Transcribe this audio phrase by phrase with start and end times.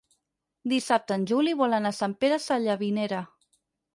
[0.71, 3.23] Dissabte en Juli vol anar a Sant Pere Sallavinera.